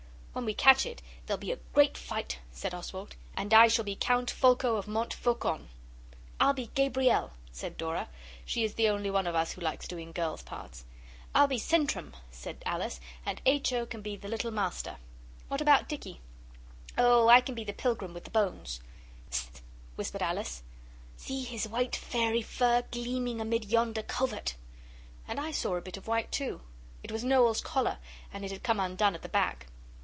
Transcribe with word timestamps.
'When 0.33 0.45
we 0.45 0.53
catch 0.53 0.85
it 0.85 1.01
there'll 1.25 1.39
be 1.41 1.51
a 1.51 1.59
great 1.73 1.97
fight,' 1.97 2.39
said 2.53 2.73
Oswald; 2.73 3.17
'and 3.35 3.53
I 3.53 3.67
shall 3.67 3.83
be 3.83 3.97
Count 3.97 4.31
Folko 4.31 4.77
of 4.77 4.87
Mont 4.87 5.13
Faucon.' 5.13 5.67
'I'll 6.39 6.53
be 6.53 6.67
Gabrielle,' 6.67 7.33
said 7.51 7.75
Dora. 7.75 8.07
She 8.45 8.63
is 8.63 8.75
the 8.75 8.87
only 8.87 9.11
one 9.11 9.27
of 9.27 9.35
us 9.35 9.51
who 9.51 9.59
likes 9.59 9.89
doing 9.89 10.13
girl's 10.13 10.41
parts. 10.41 10.85
'I'll 11.35 11.47
be 11.47 11.57
Sintram,' 11.57 12.15
said 12.31 12.63
Alice; 12.65 13.01
'and 13.25 13.41
H. 13.45 13.73
O. 13.73 13.85
can 13.85 14.01
be 14.01 14.15
the 14.15 14.29
Little 14.29 14.51
Master.' 14.51 14.95
'What 15.49 15.59
about 15.59 15.89
Dicky?' 15.89 16.21
'Oh, 16.97 17.27
I 17.27 17.41
can 17.41 17.53
be 17.53 17.65
the 17.65 17.73
Pilgrim 17.73 18.13
with 18.13 18.23
the 18.23 18.31
bones.' 18.31 18.79
'Hist!' 19.31 19.61
whispered 19.97 20.21
Alice. 20.21 20.63
'See 21.17 21.43
his 21.43 21.67
white 21.67 21.95
fairy 21.97 22.41
fur 22.41 22.83
gleaming 22.89 23.41
amid 23.41 23.65
yonder 23.65 24.01
covert!' 24.01 24.55
And 25.27 25.41
I 25.41 25.51
saw 25.51 25.75
a 25.75 25.81
bit 25.81 25.97
of 25.97 26.07
white 26.07 26.31
too. 26.31 26.61
It 27.03 27.11
was 27.11 27.21
Noel's 27.25 27.59
collar, 27.59 27.97
and 28.31 28.45
it 28.45 28.51
had 28.53 28.63
come 28.63 28.79
undone 28.79 29.13
at 29.13 29.23
the 29.23 29.27
back. 29.29 29.67